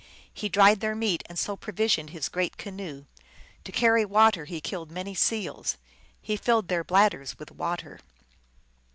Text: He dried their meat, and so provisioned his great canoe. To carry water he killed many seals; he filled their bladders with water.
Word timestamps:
He 0.33 0.49
dried 0.49 0.79
their 0.79 0.95
meat, 0.95 1.21
and 1.27 1.37
so 1.37 1.55
provisioned 1.55 2.09
his 2.09 2.27
great 2.27 2.57
canoe. 2.57 3.05
To 3.65 3.71
carry 3.71 4.03
water 4.03 4.45
he 4.45 4.59
killed 4.59 4.89
many 4.89 5.13
seals; 5.13 5.77
he 6.19 6.37
filled 6.37 6.69
their 6.69 6.83
bladders 6.83 7.37
with 7.37 7.51
water. 7.51 7.99